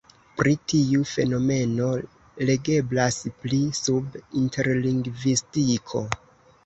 [0.37, 1.89] Pri tiu fenomeno
[2.51, 6.03] legeblas pli sub interlingvistiko.